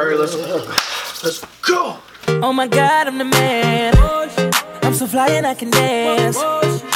[0.00, 0.34] All right, let's
[1.22, 1.98] let's go.
[2.28, 3.92] Oh my god, I'm the man.
[4.82, 6.38] I'm so fly and I can dance.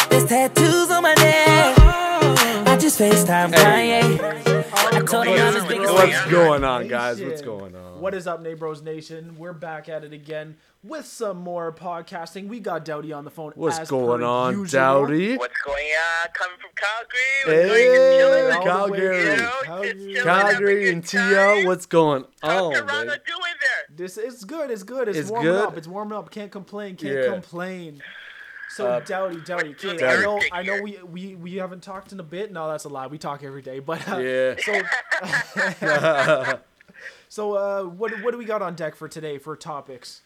[0.08, 1.78] There's tattoos on my neck.
[2.66, 4.20] I just FaceTime Kanye.
[4.22, 4.43] I
[5.14, 7.20] What's going on, guys?
[7.22, 8.00] What's going on?
[8.00, 9.36] What is up, Neighbros Nation?
[9.38, 12.48] We're back at it again with some more podcasting.
[12.48, 13.52] We got Dowdy on the phone.
[13.54, 14.80] What's as going on, usual.
[14.80, 15.36] Dowdy?
[15.36, 16.28] What's going on?
[16.34, 17.30] Coming from Calgary.
[17.46, 18.68] What's going Hey, on?
[18.68, 19.30] All the way Calgary.
[19.30, 19.92] You know, Calgary.
[19.92, 21.30] just chilling, having a Calgary and time.
[21.30, 23.22] T.O., what's going on, Toronto baby?
[23.24, 23.96] doing there?
[23.96, 24.70] This is good.
[24.72, 25.08] It's good.
[25.08, 25.64] It's, It's warming good?
[25.64, 25.76] up.
[25.76, 26.30] It's warming up.
[26.30, 26.96] Can't complain.
[26.96, 27.30] Can't Yeah.
[27.32, 28.02] complain.
[28.74, 32.18] So Uh, Dowdy, Dowdy, okay, I know, I know, we, we we haven't talked in
[32.18, 32.50] a bit.
[32.50, 33.06] No, that's a lie.
[33.06, 34.56] We talk every day, but uh, Yeah.
[34.58, 34.82] So,
[37.28, 40.22] so uh, what what do we got on deck for today for topics?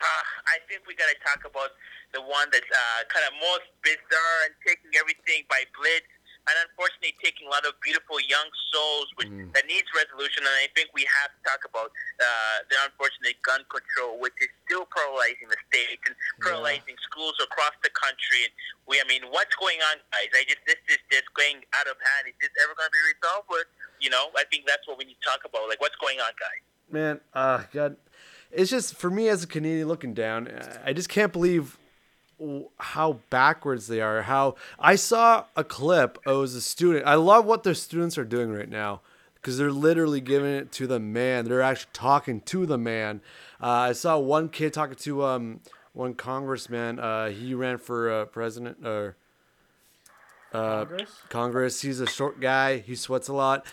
[0.00, 0.04] Uh,
[0.46, 1.70] I think we got to talk about
[2.14, 6.06] the one that's uh, kind of most bizarre and taking everything by blitz,
[6.46, 9.50] and unfortunately taking a lot of beautiful young souls, which Mm.
[9.54, 10.46] that needs resolution.
[10.46, 11.90] And I think we have to talk about
[12.22, 17.74] uh, the unfortunate gun control, which is still paralyzing the state and paralyzing schools across
[17.82, 18.46] the country.
[18.46, 18.52] And
[18.86, 20.30] we, I mean, what's going on, guys?
[20.34, 22.30] I just this is just going out of hand.
[22.30, 23.46] Is this ever going to be resolved?
[23.50, 23.66] But
[23.98, 25.68] you know, I think that's what we need to talk about.
[25.68, 26.62] Like, what's going on, guys?
[26.90, 27.96] Man, uh, God,
[28.52, 30.46] it's just for me as a Canadian looking down.
[30.84, 31.76] I just can't believe
[32.78, 34.22] how backwards they are.
[34.22, 36.18] How I saw a clip.
[36.26, 37.06] It was a student.
[37.06, 39.00] I love what their students are doing right now
[39.34, 41.44] because they're literally giving it to the man.
[41.44, 43.20] They're actually talking to the man.
[43.62, 45.60] Uh, I saw one kid talking to um
[45.92, 46.98] one congressman.
[46.98, 49.16] Uh, he ran for uh, president or
[50.52, 51.10] uh, Congress?
[51.28, 51.82] Congress.
[51.82, 52.78] He's a short guy.
[52.78, 53.66] He sweats a lot.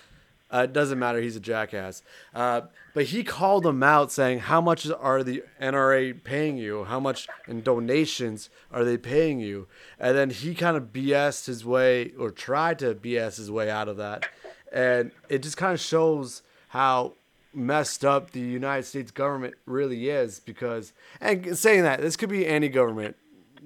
[0.54, 1.20] Uh, it doesn't matter.
[1.20, 2.04] He's a jackass.
[2.36, 2.62] Uh,
[2.94, 6.84] but he called them out, saying, "How much are the NRA paying you?
[6.84, 9.68] How much in donations are they paying you?"
[10.00, 13.88] And then he kind of BS'd his way, or tried to BS his way out
[13.88, 14.28] of that.
[14.72, 17.14] And it just kind of shows how
[17.54, 20.40] messed up the United States government really is.
[20.40, 23.16] Because, and saying that, this could be any government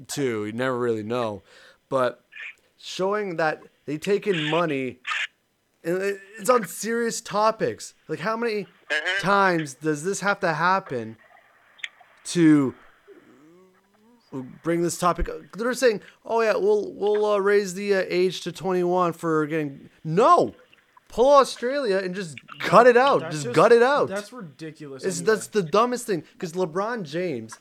[0.07, 0.45] too.
[0.45, 1.43] You never really know,
[1.89, 2.23] but
[2.77, 4.99] showing that they take in money
[5.83, 7.93] it's on serious topics.
[8.07, 8.67] Like how many
[9.19, 11.17] times does this have to happen
[12.25, 12.73] to
[14.63, 15.29] bring this topic?
[15.53, 19.89] They're saying, "Oh yeah, we'll we'll uh, raise the uh, age to 21 for getting."
[20.03, 20.55] No,
[21.07, 23.21] pull Australia and just cut it out.
[23.21, 24.09] That's Just, gut it out.
[24.09, 25.03] That's ridiculous.
[25.03, 25.35] It's, anyway.
[25.35, 27.57] that's the dumbest thing because LeBron James,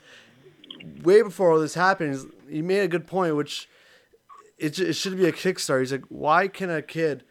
[1.02, 3.68] way before all this happened, he made a good point, which
[4.58, 5.80] it, it should be a Kickstarter.
[5.80, 7.24] He's like, why can a kid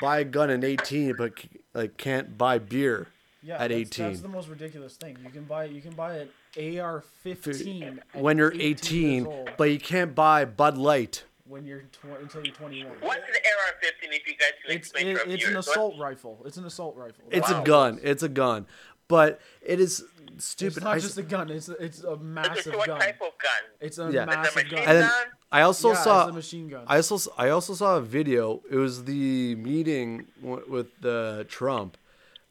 [0.00, 1.32] buy a gun at 18 but
[1.74, 3.08] like can't buy beer
[3.42, 5.16] yeah, at that's, 18 That's the most ridiculous thing.
[5.24, 9.78] You can buy you can buy an AR-15 when you're 18, 18, old but you
[9.78, 11.24] can't buy Bud Light?
[11.48, 12.90] when you're tw- until you're 21.
[13.00, 14.08] What's an AR-15?
[14.12, 15.48] If you guys can It's explain it, for it's viewers?
[15.48, 16.42] an What- assault rifle.
[16.46, 17.24] It's an assault rifle.
[17.30, 17.62] It's Wow.
[17.62, 18.00] a gun.
[18.02, 18.66] It's a gun,
[19.08, 20.04] but it is
[20.38, 20.76] stupid.
[20.78, 21.50] It's not I just a gun.
[21.50, 23.00] It's a, it's a massive a what gun.
[23.00, 23.62] type of gun?
[23.80, 24.08] It's a Yeah.
[24.08, 24.78] Is it a massive gun.
[24.78, 25.26] and then gun?
[25.52, 26.84] I also yeah, saw a machine gun.
[26.86, 28.62] I also I also saw a video.
[28.70, 31.98] It was the meeting w- with uh, Trump,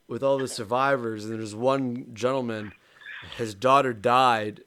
[0.08, 2.74] with all the survivors, and there's one gentleman.
[3.38, 4.62] His daughter died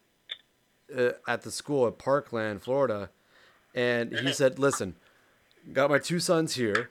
[0.96, 3.10] uh, at the school at Parkland, Florida,
[3.72, 4.96] and he said, "Listen,
[5.72, 6.90] got my two sons here.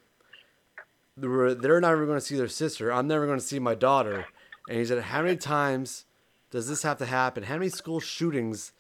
[1.17, 2.91] They're they're never going to see their sister.
[2.91, 4.27] I'm never going to see my daughter."
[4.69, 6.05] And he said, "How many times
[6.51, 7.43] does this have to happen?
[7.43, 8.71] How many school shootings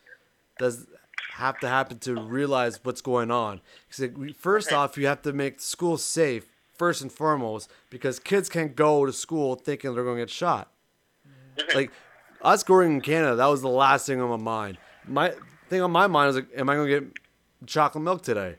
[0.59, 0.87] does
[1.31, 3.61] have to happen to realize what's going on.
[3.87, 6.45] Because first off, you have to make school safe
[6.77, 10.71] first and foremost, because kids can't go to school thinking they're going to get shot.
[11.57, 11.77] Mm-hmm.
[11.77, 11.91] Like
[12.41, 14.77] us growing in Canada, that was the last thing on my mind.
[15.07, 15.33] My
[15.69, 17.13] thing on my mind was like, am I going to get
[17.67, 18.55] chocolate milk today?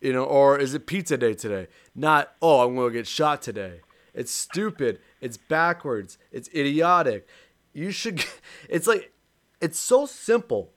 [0.00, 1.68] You know, or is it pizza day today?
[1.94, 3.80] Not, oh, I'm going to get shot today.
[4.14, 5.00] It's stupid.
[5.20, 6.18] It's backwards.
[6.32, 7.26] It's idiotic.
[7.72, 8.24] You should.
[8.68, 9.12] It's like,
[9.60, 10.72] it's so simple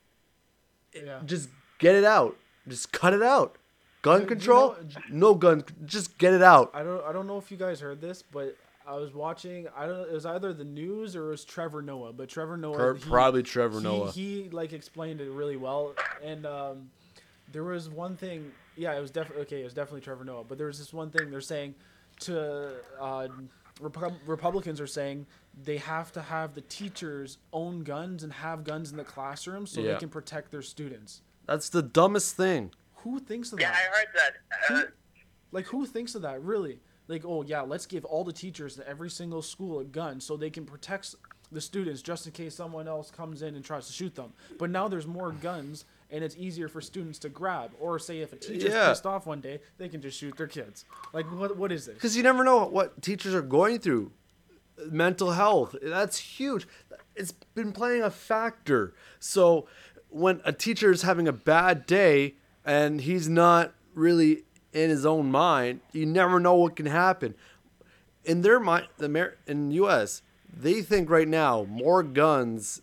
[1.06, 1.20] yeah.
[1.26, 1.50] just
[1.80, 2.38] get it out.
[2.68, 3.58] Just cut it out.
[4.02, 4.72] Gun You control?
[4.72, 5.64] know- no gun.
[5.86, 6.72] Just get it out.
[6.74, 8.56] I don't I don't know if you guys heard this, but
[8.88, 9.68] I was watching.
[9.76, 10.10] I don't.
[10.10, 12.14] It was either the news or it was Trevor Noah.
[12.14, 14.12] But Trevor Noah, Pro- he- probably Trevor he, Noah.
[14.12, 15.94] He like explained it really well,
[16.24, 16.90] and um,
[17.52, 18.52] there was one thing.
[18.78, 19.62] Yeah, it was definitely okay.
[19.62, 20.44] It was definitely Trevor Noah.
[20.44, 21.76] But there was this one thing they're saying
[22.22, 23.28] to uh,
[23.82, 25.26] Repu- Republicans are saying
[25.64, 29.82] they have to have the teachers own guns and have guns in the classroom so
[29.82, 29.94] Yeah.
[29.94, 31.22] they can protect their students.
[31.46, 32.72] That's the dumbest thing.
[33.04, 33.80] Who thinks of Yeah, that?
[33.82, 34.88] Yeah, I heard that.
[34.88, 34.92] Uh,
[35.52, 36.80] Like, who thinks of that, really?
[37.08, 40.38] Like, oh, yeah, let's give all the teachers in every single school a gun so
[40.38, 41.16] they can protect
[41.52, 44.32] the students just in case someone else comes in and tries to shoot them.
[44.60, 47.72] But now there's more guns, and it's easier for students to grab.
[47.80, 48.90] Or say if a teacher's Yeah.
[48.90, 50.86] pissed off one day, they can just shoot their kids.
[51.14, 51.58] Like, what?
[51.58, 51.96] what is this?
[51.96, 54.12] Because you never know what teachers are going through.
[54.90, 55.76] Mental health.
[55.82, 56.68] That's huge.
[57.16, 58.94] It's been playing a factor.
[59.20, 59.68] So
[60.10, 62.36] when a teacher is having a bad day
[62.66, 64.44] and he's not really
[64.74, 67.36] in his own mind, you never know what can happen.
[68.24, 70.22] In their mind, the Amer- in the U.S.,
[70.52, 72.82] they think right now more guns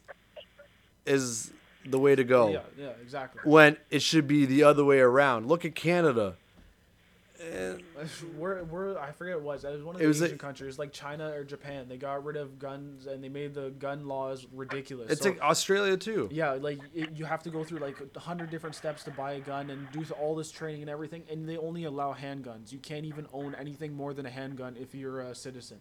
[1.05, 1.53] is
[1.85, 3.41] the way to go Yeah, yeah, exactly.
[3.45, 5.47] when it should be the other way around.
[5.47, 6.37] Look at Canada.
[8.37, 9.65] We're, we're, I forget what it was.
[9.65, 11.87] It was one of the Asian countries, like China or Japan.
[11.89, 15.11] They got rid of guns and they made the gun laws ridiculous.
[15.11, 16.29] It's So- like Australia too.
[16.33, 19.33] yeah, like it, you have to go through like a hundred different steps to buy
[19.33, 22.73] a gun and do all this training and everything, and they only allow handguns.
[22.73, 25.79] You can't even own anything more than a handgun if you're a citizen.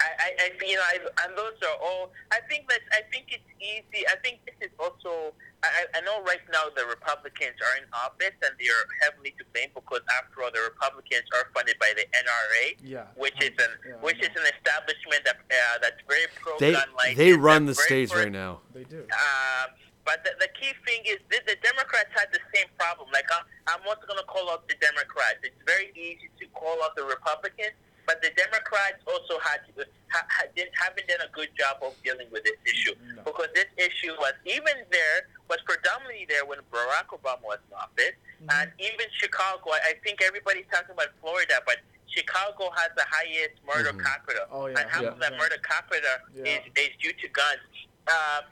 [0.00, 2.12] I, I, I you know, I, and those are all.
[2.32, 4.06] I think that I think it's easy.
[4.08, 5.32] I think this is also.
[5.62, 9.44] I, I know right now the Republicans are in office and they are heavily to
[9.52, 13.04] blame because after all, the Republicans are funded by the NRA, Yeah.
[13.20, 16.88] which is an Yeah, which is an establishment that uh, that's very pro They gun
[16.96, 17.18] license.
[17.20, 18.64] they run the that's states pro- right now.
[18.72, 19.04] They do.
[19.04, 19.68] um,
[20.08, 23.12] but the, the key thing is that the Democrats had the same problem.
[23.12, 25.44] Like I'm, I'm also going to call out the Democrats.
[25.44, 27.76] It's very easy to call out the Republicans,
[28.10, 29.62] but the Democrats also had
[30.10, 30.42] ha, ha,
[30.74, 33.22] haven't done a good job of dealing with this issue No.
[33.22, 38.18] because this issue was even there was predominantly there when Barack Obama was in office,
[38.42, 38.56] Mm-hmm.
[38.56, 39.70] and even Chicago.
[39.76, 41.76] I I think everybody's talking about Florida, but
[42.10, 44.02] Chicago has the highest murder Mhm.
[44.02, 44.80] capita, Oh, yeah.
[44.80, 45.12] and half Yeah.
[45.14, 45.38] of that Yeah.
[45.38, 46.56] murder capita Yeah.
[46.58, 47.70] is, is due to guns.
[48.08, 48.42] Um,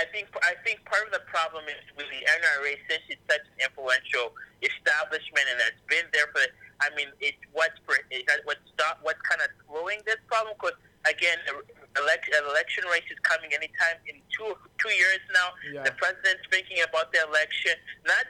[0.00, 3.44] I think I think part of the problem is with the NRA since it's such
[3.52, 4.34] an influential
[4.64, 6.40] establishment and it's been there for.
[6.80, 7.78] I mean, it's what's
[8.10, 10.76] is that what's stop what's kind of slowing this problem because
[11.08, 11.38] again,
[11.96, 15.48] election election race is coming anytime in two two years now.
[15.72, 15.82] Yeah.
[15.88, 17.76] The president's thinking about the election.
[18.04, 18.26] Not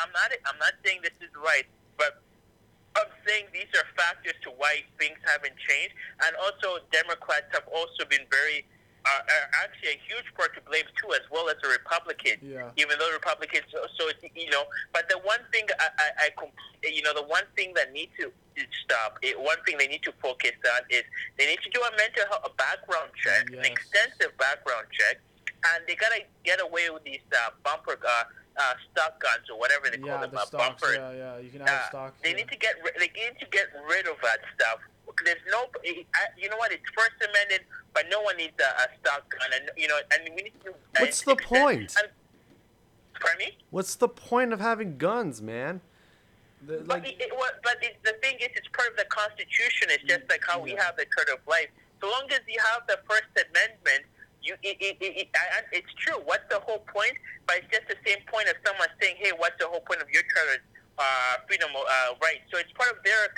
[0.00, 1.68] I'm not I'm not saying this is right,
[2.00, 2.22] but
[2.96, 5.94] I'm saying these are factors to why things haven't changed,
[6.26, 8.66] and also Democrats have also been very,
[9.06, 12.42] uh, are actually a huge part to blame too, as well as the Republicans.
[12.42, 12.70] Yeah.
[12.76, 17.02] Even though Republicans, so, so you know, but the one thing I, I, I, you
[17.02, 18.30] know, the one thing that needs to
[18.84, 21.02] stop, it, one thing they need to focus on is
[21.38, 25.20] they need to do a mental health a background check, an extensive background check,
[25.74, 28.24] and they gotta get away with these uh, bumper uh,
[28.60, 30.82] uh, stock guns or whatever they call Yeah, them, the uh, stocks.
[30.82, 31.38] bumper Yeah, yeah.
[31.38, 32.20] You can have uh, stocks.
[32.22, 32.36] They yeah.
[32.36, 34.80] need to get ri- they need to get rid of that stuff.
[35.24, 36.72] There's no, you know what?
[36.72, 37.62] It's First Amendment,
[37.94, 40.72] but no one needs a, a stock gun, and you know, and we need to.
[40.98, 41.94] What's the extend- point?
[41.98, 42.08] And,
[43.20, 43.58] pardon me.
[43.70, 45.80] What's the point of having guns, man?
[46.66, 49.04] The- But, like, it, it, what, but it, the thing is, it's part of the
[49.06, 49.88] Constitution.
[49.90, 51.68] It's just like how we have the Charter of Life.
[52.00, 54.04] So long as you have the First Amendment,
[54.42, 55.28] you it, it, it, it,
[55.72, 56.16] it's true.
[56.24, 57.12] What's the whole point?
[57.46, 60.08] But it's just the same point of someone saying, "Hey, what's the whole point of
[60.08, 60.62] your charter
[61.00, 63.32] uh, freedom uh, right?" So it's part of their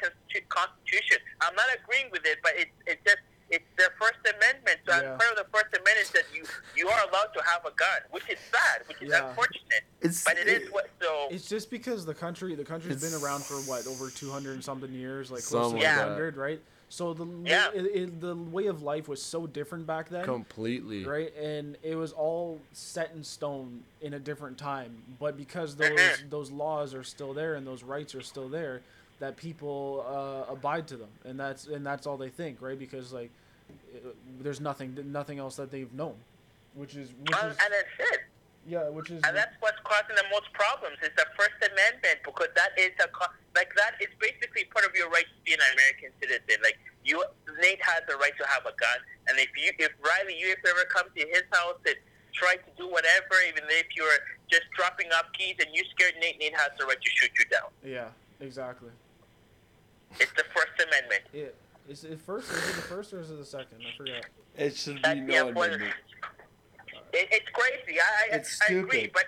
[0.50, 1.18] Constitution.
[1.40, 4.80] I'm not agreeing with it, but it's it's just it's their First Amendment.
[4.88, 5.12] So Yeah.
[5.14, 6.42] as part of the First Amendment, that you
[6.74, 9.28] you are allowed to have a gun, which is sad, which is Yeah.
[9.28, 9.84] unfortunate.
[10.00, 11.28] It's But it is what so.
[11.30, 14.92] It's just because the country the country's been around for what over 200 and something
[14.92, 15.94] years, like close to like that.
[15.94, 16.60] 200, right?
[16.92, 17.70] So the Yeah.
[17.72, 21.06] it, it, the way of life was so different back then, completely.
[21.06, 21.34] right?
[21.36, 25.02] And it was all set in stone in a different time.
[25.18, 26.28] But because those Mhm.
[26.28, 28.82] those laws are still there and those rights are still there,
[29.20, 32.78] that people uh, abide to them, and that's and that's all they think, right?
[32.78, 33.30] Because like
[33.94, 36.16] it, there's nothing nothing else that they've known,
[36.74, 38.20] which is which and, is and that's it.
[38.68, 42.48] yeah, which is And that's what's causing the most problems is the First Amendment because
[42.54, 45.60] that is a co- like that is basically part of your right to be an
[45.72, 46.60] American citizen.
[46.62, 47.22] Like you,
[47.60, 50.58] Nate has the right to have a gun, and if you, if Riley, you if
[50.64, 51.96] you ever come to his house and
[52.32, 54.18] try to do whatever, even if you're
[54.50, 57.44] just dropping off keys and you scared Nate, Nate has the right to shoot you
[57.46, 57.70] down.
[57.84, 58.08] yeah,
[58.40, 58.90] exactly.
[60.20, 61.22] It's the First Amendment.
[61.32, 61.44] Yeah.
[61.88, 62.50] Is it first?
[62.52, 63.78] Is it the first or is it the second?
[63.80, 64.24] I forgot.
[64.56, 66.00] It should That's be no important- amendment.
[67.12, 67.98] It, it's crazy.
[68.00, 69.24] I, I, It's I agree, but.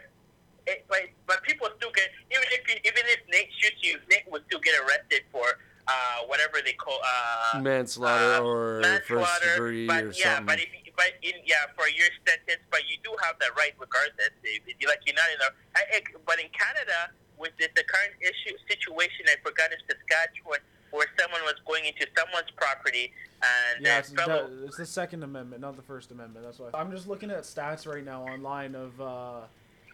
[0.67, 4.25] It, but but people still get even if you, even if Nate shoots you, Nate
[4.33, 5.45] would still get arrested for
[5.89, 5.93] uh,
[6.27, 10.47] whatever they call uh, Manslaughter uh, or first degree but or yeah, something.
[10.47, 13.73] but if you, but in yeah for your sentence, but you do have that right
[13.79, 14.31] regardless.
[14.43, 15.51] If, if like, you're not in a.
[15.79, 20.61] I, I, but in Canada, with this, the current issue situation, I forgot it's Saskatchewan,
[20.91, 23.13] where someone was going into someone's property
[23.43, 24.49] and Yeah, it's, fellow.
[24.49, 26.45] the, it's the Second Amendment, not the First Amendment.
[26.47, 26.71] That's why.
[26.73, 29.41] I'm just looking at stats right now online of uh,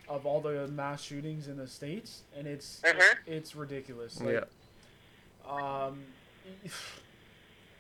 [0.09, 3.15] of all the mass shootings in the states, and it's Mhm.
[3.27, 4.21] it's ridiculous.
[4.21, 4.45] Like, yeah.
[5.51, 6.03] Um,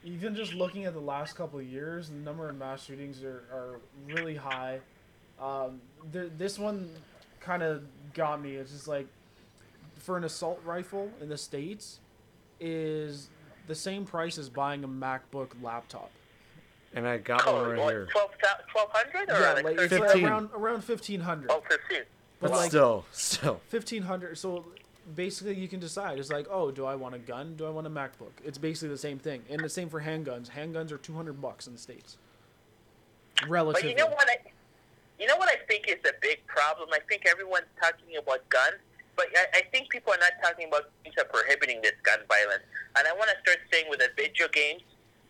[0.05, 3.45] even just looking at the last couple of years, the number of mass shootings are,
[3.53, 4.81] are really high.
[5.41, 5.81] Um,
[6.12, 6.91] th- this one
[7.41, 7.83] kind of
[8.15, 8.57] got me.
[8.57, 9.07] It's just like
[9.99, 12.00] for an assault rifle in the states,
[12.59, 13.29] is
[13.67, 16.11] the same price as buying a MacBook laptop.
[16.95, 18.09] And I got Oh, one right what, here.
[18.11, 18.31] 12,
[18.73, 20.00] 1200 or yeah, like, like it's 13?
[20.00, 20.27] like 15.
[20.29, 21.50] around around fifteen hundred.
[21.53, 21.99] Oh, 15.
[22.41, 23.61] But But like still, still.
[23.69, 24.39] fifteen hundred.
[24.39, 24.65] So
[25.14, 26.19] basically, you can decide.
[26.19, 27.55] It's like, oh, do I want a gun?
[27.57, 28.33] Do I want a MacBook?
[28.45, 29.43] It's basically the same thing.
[29.50, 30.50] And the same for handguns.
[30.50, 32.17] Handguns are two hundred bucks in the states.
[33.49, 34.37] But you know what I,
[35.19, 36.88] you know what I think is a big problem.
[36.93, 38.76] I think everyone's talking about guns,
[39.17, 42.19] but I, I think people are not talking about things that are prohibiting this gun
[42.29, 42.62] violence.
[42.99, 44.83] And I want to start saying with the video games.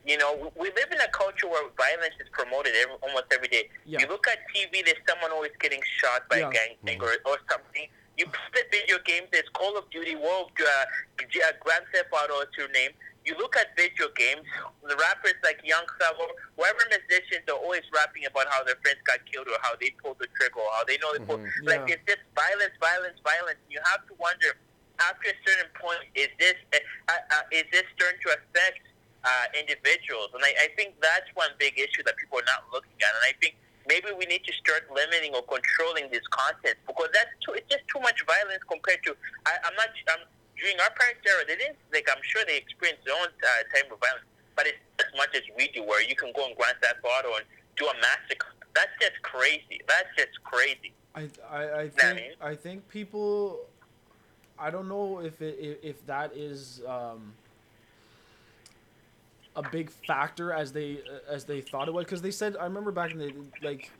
[0.06, 3.68] You know, we- live in a culture where violence is promoted every, almost every day.
[3.84, 4.00] Yeah.
[4.00, 6.48] You look at TV, there's someone always getting shot by Yeah.
[6.48, 6.52] a
[6.86, 7.86] gang or, or something.
[8.20, 12.52] You play video games, there's Call of Duty, World, uh, uh, Grand Theft Auto, is
[12.52, 12.92] your name.
[13.24, 14.44] You look at video games,
[14.84, 16.28] the rappers like Young Thug, or
[16.60, 20.20] whoever musicians are always rapping about how their friends got killed or how they pulled
[20.20, 21.40] the trigger or how they know they pulled.
[21.64, 21.96] Like Yeah.
[21.96, 23.60] it's just violence, violence, violence.
[23.72, 24.52] You have to wonder
[25.00, 28.84] after a certain point, is this uh, uh, is this starting to affect
[29.24, 30.28] uh, individuals?
[30.36, 33.12] And I, I think that's one big issue that people are not looking at.
[33.16, 33.56] And I think
[33.88, 37.86] maybe we need to start limiting or controlling this content because that's too, it's just
[37.88, 39.16] too much violence compared to.
[39.46, 39.88] I, I'm not.
[40.10, 40.24] I'm,
[40.58, 42.08] during our parents' era, they didn't like.
[42.10, 45.42] I'm sure they experienced their own uh, type of violence, but it's as much as
[45.56, 47.44] we do, where you can go and Grand that bottle and
[47.76, 48.52] do a massacre.
[48.74, 49.80] That's just crazy.
[49.88, 50.92] That's just crazy.
[51.14, 52.32] I, I, I I think mean?
[52.40, 53.66] I think people
[54.58, 57.32] I don't know if it if, if that is um,
[59.56, 62.92] a big factor as they as they thought it was because they said I remember
[62.92, 63.90] back in the like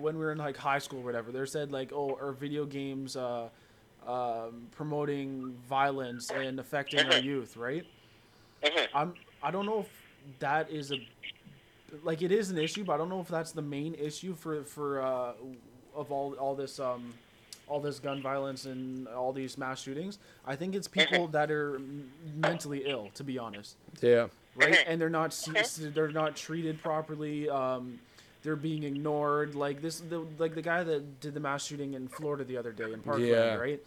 [0.00, 2.64] when we were in like high school or whatever they said like oh are video
[2.64, 3.48] games uh,
[4.06, 7.84] um, promoting violence and affecting our youth right
[8.64, 8.88] Mhm.
[8.94, 9.88] I'm I don't know if
[10.40, 10.98] that is a
[12.02, 14.64] like it is an issue, but I don't know if that's the main issue for
[14.64, 15.32] for uh,
[15.94, 17.14] of all all this um
[17.66, 20.18] all this gun violence and all these mass shootings.
[20.46, 24.28] I think it's people that are m- mentally ill, to be honest, Yeah.
[24.58, 24.78] Right?
[24.86, 25.32] And they're not
[25.94, 27.48] they're not treated properly.
[27.48, 27.98] Um,
[28.42, 29.54] they're being ignored.
[29.54, 32.72] Like this, the, like the guy that did the mass shooting in Florida the other
[32.72, 33.54] day in Parkland, Yeah.
[33.56, 33.80] right?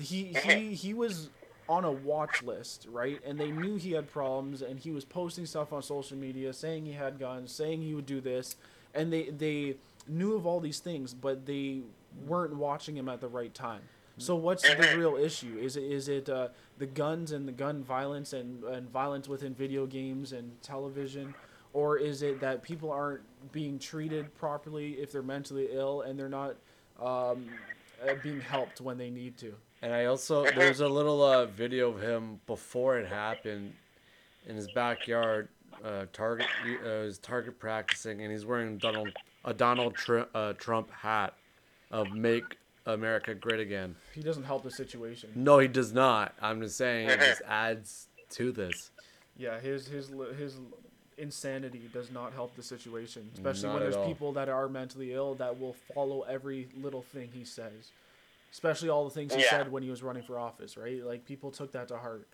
[0.00, 1.30] He he he was
[1.68, 3.20] on a watch list, right?
[3.26, 6.86] And they knew he had problems, and he was posting stuff on social media saying
[6.86, 8.56] he had guns, saying he would do this,
[8.94, 11.80] and they they knew of all these things, but they
[12.26, 13.82] weren't watching him at the right time.
[14.18, 15.58] So what's the real issue?
[15.60, 16.48] Is it is it uh,
[16.78, 21.34] the guns and the gun violence and, and violence within video games and television,
[21.72, 23.22] or is it that people aren't
[23.52, 26.56] being treated properly if they're mentally ill and they're not
[27.00, 27.48] um,
[28.02, 29.54] uh, being helped when they need to?
[29.82, 33.72] And I also there's a little uh, video of him before it happened
[34.46, 35.48] in his backyard.
[35.84, 36.48] Uh, target
[36.84, 39.10] uh, his target practicing, and he's wearing Donald
[39.44, 41.34] a Donald Tr- uh, Trump hat
[41.92, 42.58] of "Make
[42.88, 45.30] America Great Again." He doesn't help the situation.
[45.34, 46.34] No, he does not.
[46.40, 48.90] I'm just saying it just adds to this.
[49.36, 50.56] Yeah, his his his
[51.16, 54.04] insanity does not help the situation, especially Not when there's all.
[54.04, 57.92] people that are mentally ill that will follow every little thing he says.
[58.52, 59.50] Especially all the things he Yeah.
[59.50, 61.04] said when he was running for office, right?
[61.04, 62.28] Like people took that to heart.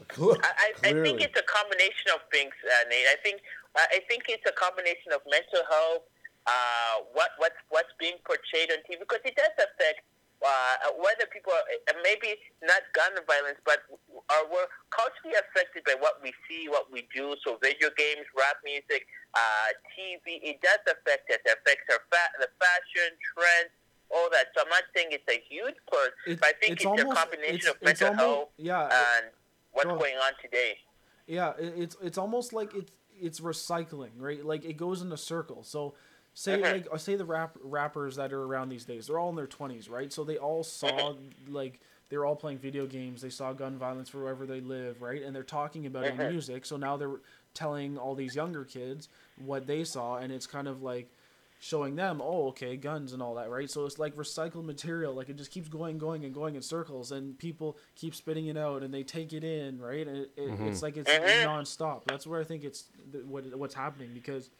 [0.00, 3.06] I, I, I think it's a combination of things, uh, Nate.
[3.10, 3.40] I think
[3.76, 6.02] uh, I think it's a combination of mental health,
[6.46, 10.02] uh, what what's what's being portrayed on TV, because it does affect
[10.42, 11.62] uh, whether people are
[12.02, 12.34] maybe
[12.66, 13.86] not gun violence, but
[14.30, 17.36] are we're culturally affected by what we see, what we do.
[17.46, 19.06] So video games, rap music,
[19.38, 21.38] uh, TV, it does affect us.
[21.46, 23.70] It affects our fa- the fashion trends.
[24.14, 24.48] All that.
[24.54, 27.16] So I'm not saying it's a huge part, It- but I think it's it's, almost-
[27.16, 29.24] a combination it's- of it's mental almost- health yeah, and
[29.72, 30.78] what's Go going on today.
[31.26, 34.44] Yeah, it, it's it's almost like it's it's recycling, right?
[34.44, 35.62] Like it goes in a circle.
[35.62, 35.94] So
[36.34, 39.46] say like say the rap rappers that are around these days, they're all in their
[39.46, 40.12] twenties, right?
[40.12, 41.14] So they all saw
[41.48, 43.22] like they're all playing video games.
[43.22, 45.22] They saw gun violence wherever they live, right?
[45.22, 46.66] And they're talking about it in music.
[46.66, 47.20] So now they're
[47.54, 51.10] telling all these younger kids what they saw, and it's kind of like
[51.58, 53.70] showing them, oh, okay, guns and all that, right?
[53.70, 55.14] So it's like recycled material.
[55.14, 58.56] Like it just keeps going, going, and going in circles, and people keep spitting it
[58.56, 60.06] out, and they take it in, right?
[60.06, 61.44] And it, it, it's like it's Mhm.
[61.44, 62.04] nonstop.
[62.04, 64.50] That's where I think it's th- what what's happening because,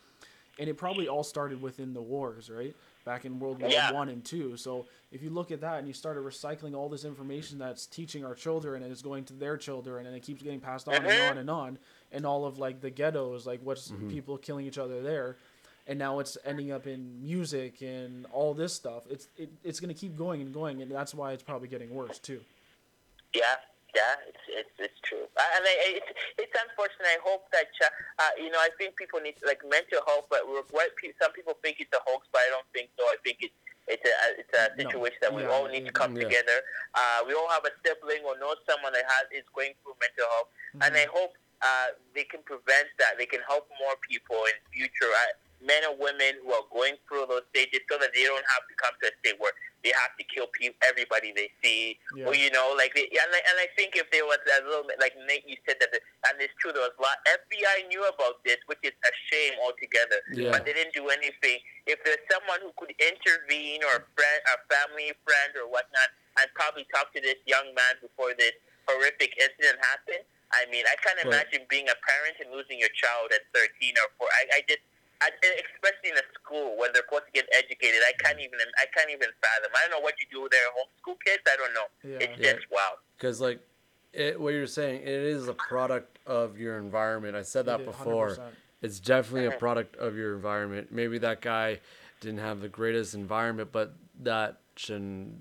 [0.59, 2.75] and it probably all started within the wars, right?
[3.04, 3.90] Back in World War Yeah.
[3.92, 4.56] One and Two.
[4.56, 8.25] So if you look at that and you started recycling all this information that's teaching
[8.25, 11.06] our children and it's going to their children and it keeps getting passed on and
[11.06, 11.30] Mhm.
[11.30, 11.78] on and on,
[12.12, 15.37] and all of like the ghettos, like what's people killing each other there
[15.88, 19.02] and now it's ending up in music and all this stuff.
[19.11, 22.21] It's it, it's gonna keep going and going, and that's why it's probably getting worse
[22.21, 22.40] too.
[23.35, 23.42] Yeah,
[23.94, 27.12] yeah, it's it's, it's true, and I, it's it's unfortunate.
[27.12, 27.88] I hope that uh,
[28.25, 28.58] uh, you know.
[28.61, 32.00] I think people need like mental health, but we're, what some people think it's a
[32.08, 33.04] hox, but I don't think so.
[33.04, 33.56] I think it's
[33.88, 34.88] it's a it's a No.
[34.88, 36.25] situation that we Yeah, all need to come yeah.
[36.25, 36.58] together.
[36.96, 40.28] Uh, we all have a sibling or know someone that has is going through mental
[40.32, 40.50] health,
[40.84, 41.32] and I hope.
[41.62, 43.14] uh, they can prevent that.
[43.18, 45.06] They can help more people in future.
[45.06, 45.30] Uh,
[45.62, 48.75] men and women who are going through those stages so that they don't have to
[48.75, 51.99] come to a state where they have to kill people, everybody they see.
[52.15, 52.31] Yeah.
[52.31, 54.87] Or, you know, like, they, and, I, and I think if there was a little
[54.87, 55.99] bit, like Nate, you said that, the,
[56.31, 59.59] and it's true, there was a lot, FBI knew about this, which is a shame
[59.59, 60.23] altogether.
[60.31, 60.55] Yeah.
[60.55, 61.59] But they didn't do anything.
[61.91, 66.47] If there's someone who could intervene or a friend, a family friend or whatnot, and
[66.55, 68.55] probably talk to this young man before this
[68.87, 70.23] horrific incident happened,
[70.55, 71.33] I mean, I can't Right.
[71.33, 74.29] imagine being a parent and losing your child at 13 or 4.
[74.31, 74.85] I, I just,
[75.75, 79.11] especially in a school when they're supposed to get educated, I can't even, I can't
[79.11, 79.71] even fathom.
[79.75, 81.43] I don't know what you do with their homeschool kids.
[81.47, 81.88] I don't know.
[82.02, 82.26] Yeah.
[82.26, 82.52] It's Yeah.
[82.55, 82.99] just wow.
[83.17, 83.61] because like
[84.12, 87.37] it, what you're saying, it is a product of your environment.
[87.37, 88.31] I said that It is, before.
[88.31, 88.41] 100%.
[88.83, 89.59] It's definitely a mm-hmm.
[89.59, 90.88] product of your environment.
[90.91, 91.79] Maybe that guy
[92.21, 95.35] didn't have the greatest environment, but that shouldn't.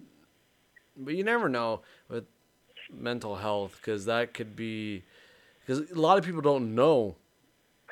[0.96, 2.26] But you never know with
[2.94, 5.04] mental health because that could be
[5.66, 7.16] because a lot of people don't know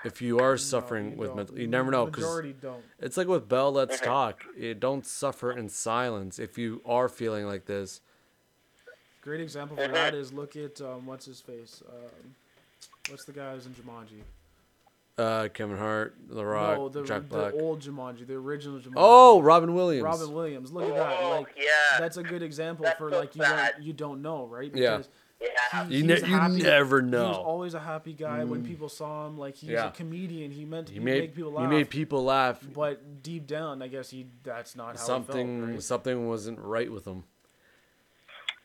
[0.04, 1.38] if you are suffering you with don't.
[1.38, 1.60] mental.
[1.60, 2.84] You never know because Majority don't.
[3.00, 3.72] it's like with Bell.
[3.72, 4.44] Let's talk.
[4.58, 8.02] You don't suffer in silence if you are feeling like this.
[9.22, 11.84] Great example for that is look at um, what's his face.
[11.90, 12.36] Um,
[13.10, 14.22] what's the guy who's in Jumanji?
[15.18, 18.94] Uh, Kevin Hart, The Rock, no, the, Jack the old Jumanji, the original Jumanji.
[18.96, 20.06] Oh, Robin Williams.
[20.06, 20.72] Robin Williams.
[20.72, 21.18] Look at that.
[21.20, 22.00] Oh, yeah.
[22.00, 24.72] that's a good example That's for so like you don't you don't know, right?
[24.72, 25.12] Because Yeah.
[25.40, 25.48] He-
[25.96, 26.62] You he's ne- you happy.
[26.64, 27.22] never know.
[27.24, 29.38] He was always a happy guy when people saw him.
[29.38, 29.88] Like he's Yeah.
[29.88, 30.52] a comedian.
[30.52, 31.70] He meant to He make people laugh.
[31.70, 32.60] he made people laugh.
[32.74, 35.72] but deep down, I guess he that's not how something felt.
[35.72, 35.84] Right?
[35.84, 37.24] something wasn't right with him.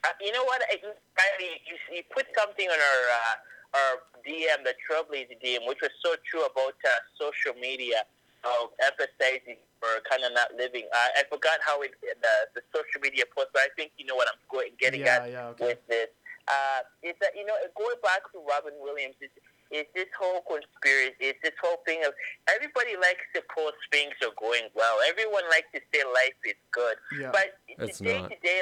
[0.05, 0.61] Uh, you know what?
[0.71, 0.77] I,
[1.19, 3.93] I, you, you put something on our uh, our
[4.27, 6.89] DM, the Trailblazer DM, which was so true about uh,
[7.19, 8.05] social media
[8.45, 10.85] of emphasizing or kind of not living.
[10.93, 14.15] Uh, I forgot how it the, the social media post, but I think you know
[14.15, 15.67] what I'm going, getting Yeah, at yeah, okay.
[15.69, 16.09] with this.
[16.49, 19.17] Uh, is that you know going back to Robin Williams?
[19.21, 19.31] Is,
[19.73, 21.33] is this whole conspiracy?
[21.33, 22.13] Is this whole thing of
[22.53, 24.97] everybody likes to post things are going well.
[25.09, 27.33] Everyone likes to say life is good, Yeah.
[27.33, 28.31] but It's day not.
[28.31, 28.61] to day,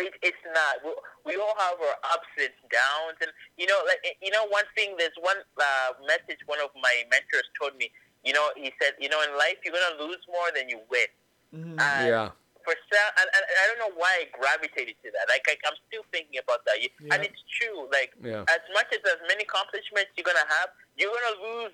[0.00, 0.74] it, it's not.
[0.82, 0.92] We,
[1.28, 4.96] we all have our ups and downs, and you know, like you know, one thing.
[4.98, 7.92] There's one uh, message one of my mentors told me.
[8.24, 11.06] You know, he said, you know, in life you're gonna lose more than you win.
[11.52, 12.30] And yeah.
[12.68, 15.24] For some, and, and I don't know why I gravitated to that.
[15.32, 16.76] Like, I, I'm still thinking about that.
[16.84, 17.88] You, And it's true.
[17.88, 18.44] Like, Yeah.
[18.44, 20.68] as much as as many accomplishments you're gonna have,
[21.00, 21.72] you're gonna lose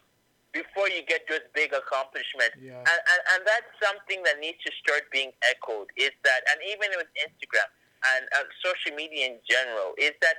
[0.54, 2.54] before you get those big accomplishments.
[2.62, 2.78] Yeah.
[2.78, 5.90] And, and and that's something that needs to start being echoed.
[5.98, 7.66] Is that, and even with Instagram
[8.14, 10.38] and uh, social media in general, is that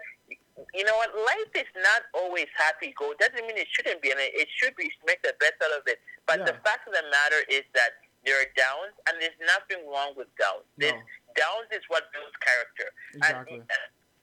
[0.71, 1.11] you know what?
[1.11, 3.11] Life is not always happy go.
[3.19, 4.87] Doesn't mean it shouldn't be, and it, it should be.
[5.03, 5.99] Make the best out of it.
[6.23, 10.13] But the fact of the matter is that there are downs, and there's nothing wrong
[10.17, 10.65] with downs.
[10.77, 11.01] There's, No.
[11.35, 12.87] Downs is what builds character.
[13.13, 13.59] Exactly.
[13.59, 13.67] And,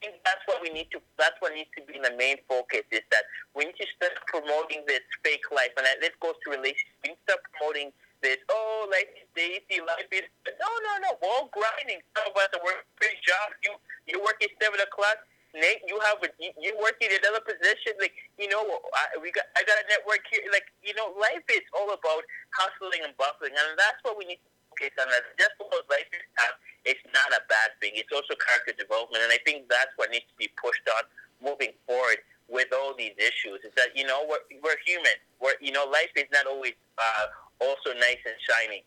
[0.03, 0.99] I think that's what we need to.
[1.15, 2.83] That's what needs to be the main focus.
[2.91, 3.23] Is that
[3.55, 6.91] we need to start promoting this fake life, and that- this goes to relationships.
[7.03, 8.35] We need to start promoting this.
[8.51, 10.27] Oh, life is easy, life is.
[10.59, 11.09] No, no, no.
[11.21, 12.03] We're all grinding.
[12.17, 13.55] Some of us are working big jobs.
[13.63, 15.23] You you work at seven o'clock.
[15.53, 17.93] Nate, you have a you, you work in another position.
[18.01, 20.41] Like you know, I, we got I got a network here.
[20.49, 22.25] Like you know, life is all about
[22.57, 25.07] hustling and bustling, and that's what we need to focus on.
[25.13, 26.57] That just because life is tough,
[26.89, 27.93] it's not a bad thing.
[27.93, 31.05] It's also character development, and I think that's what needs to be pushed on
[31.37, 32.17] moving forward
[32.49, 33.61] with all these issues.
[33.61, 35.17] Is that you know we're we're human.
[35.37, 37.29] We're you know life is not always uh,
[37.61, 38.81] also nice and shiny.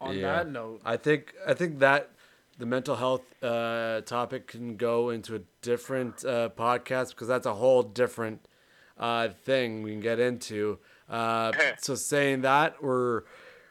[0.00, 0.46] On Yeah.
[0.46, 2.14] that note, I think I think that
[2.60, 7.54] the mental health uh, topic can go into a different uh, podcast because that's a
[7.54, 8.46] whole different
[8.98, 10.78] uh, thing we can get into.
[11.08, 13.22] Uh, so saying that, we're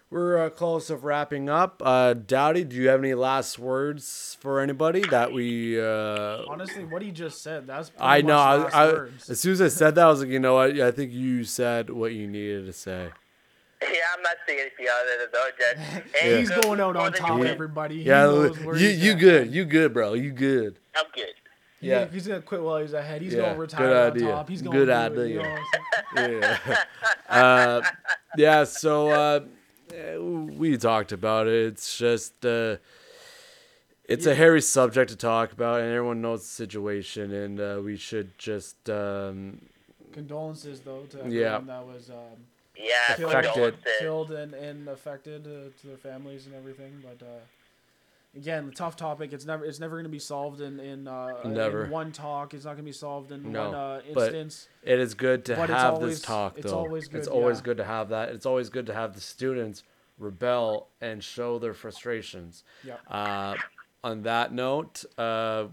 [0.09, 1.83] we're uh, close of wrapping up.
[1.85, 5.79] Uh, Dowdy, do you have any last words for anybody that we?
[5.79, 8.33] Uh, honestly, what he just said, that's I know.
[8.33, 9.29] much I, last I, words.
[9.29, 10.79] as soon as I said that, I was like, you know what?
[10.79, 13.09] I think you said what you needed to say.
[13.81, 16.03] Yeah, I'm not seeing anything other than though, Jed.
[16.23, 16.37] Yeah.
[16.39, 17.97] He's going out on top, you- everybody.
[17.99, 19.19] He Yeah, you you at.
[19.19, 19.53] good.
[19.53, 20.13] You good, bro.
[20.13, 20.77] You good.
[20.95, 21.33] I'm good.
[21.81, 22.07] Yeah, Yeah.
[22.07, 23.21] he's gonna quit while he's ahead.
[23.21, 24.49] He's Yeah, gonna good retire on top.
[24.49, 25.61] He's Good gonna do it, you know what
[26.17, 26.41] I'm saying?
[27.29, 27.35] yeah.
[27.37, 27.81] uh,
[28.37, 28.63] yeah.
[28.65, 29.39] So uh,
[30.19, 31.67] we talked about it.
[31.67, 32.77] It's just uh,
[34.03, 37.95] it's a hairy subject to talk about, and everyone knows the situation, and uh, we
[37.95, 39.61] should just um,
[40.11, 41.59] Condolences though to everyone Yeah.
[41.59, 42.43] that was um,
[42.81, 43.83] Yeah, Killed- condolences.
[43.99, 47.03] killed and, and affected uh, to their families and everything.
[47.03, 47.39] But uh,
[48.37, 49.33] again, the tough topic.
[49.33, 51.85] It's never it's never gonna be solved in in, uh, Never.
[51.85, 52.53] in one talk.
[52.53, 54.69] It's not gonna be solved in No, one uh, but- instance.
[54.83, 56.77] it is good to But have always- this talk, it's though.
[56.77, 57.63] always good, it's always yeah.
[57.65, 58.29] good to have that.
[58.29, 59.83] It's always good to have the students
[60.17, 62.63] rebel and show their frustrations.
[62.83, 62.95] Yeah.
[63.09, 63.55] Uh,
[64.03, 65.65] on that note, uh,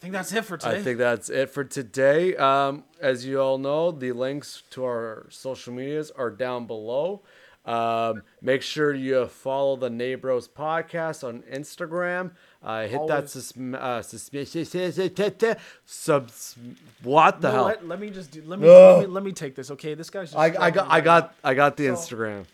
[0.00, 0.78] think that's it for today.
[0.78, 2.34] I think that's it for today.
[2.36, 7.22] Um, as you all know, the links to our social medias are down below.
[7.66, 12.30] Um, make sure you follow the Neighbros podcast on Instagram.
[12.62, 13.32] Uh, hit that Always.
[13.32, 14.70] sus- uh, suspicious
[15.84, 16.56] subs.
[17.02, 17.64] What the No, hell?
[17.66, 19.70] let, let me just do, let me, let me let me take this.
[19.70, 20.32] Okay, this guy's.
[20.32, 22.44] Just I, I got I got I got the So- Instagram.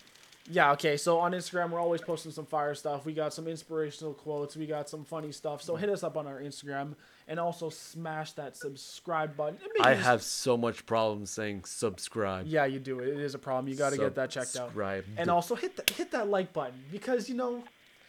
[0.49, 0.95] Yeah, okay.
[0.95, 3.05] So on Instagram, we're always posting some fire stuff.
[3.05, 4.55] We got some inspirational quotes.
[4.55, 5.61] We got some funny stuff.
[5.61, 6.95] So hit us up on our Instagram
[7.27, 9.57] and also smash that subscribe button.
[9.81, 12.47] I just- have so much problems saying subscribe.
[12.47, 12.99] Yeah, you do.
[12.99, 13.67] It is a problem.
[13.67, 14.67] You got to get that checked out.
[14.69, 15.05] Subscribe.
[15.17, 17.63] And also hit the, hit that like button because you know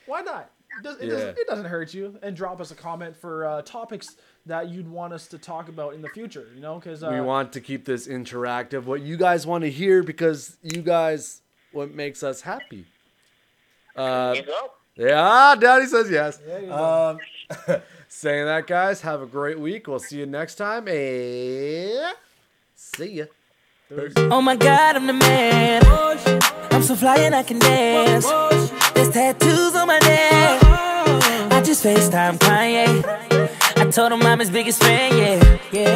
[0.07, 0.51] why not?
[0.79, 1.11] It, does, it, Yeah.
[1.13, 2.19] doesn't, it doesn't hurt you.
[2.23, 5.95] And drop us a comment for uh, topics that you'd want us to talk about
[5.95, 6.47] in the future.
[6.55, 8.85] You know, because uh, we want to keep this interactive.
[8.85, 11.41] What you guys want to hear because you guys
[11.73, 12.87] what makes us happy.
[13.97, 14.71] Uh, You go.
[14.95, 16.37] yeah, Daddy says yes.
[16.39, 17.19] There you go.
[17.67, 19.87] Um, saying that, guys, have a great week.
[19.87, 20.89] We'll see you next time.
[20.89, 22.15] And
[22.75, 23.25] see ya.
[24.17, 25.83] Oh my god, I'm the man.
[26.71, 28.27] I'm so fly and I can dance.
[28.95, 30.63] There's tattoos on my neck.
[31.53, 33.49] I just FaceTime Kanye.
[33.77, 35.59] I told him I'm his biggest fan, yeah.
[35.73, 35.87] yeah.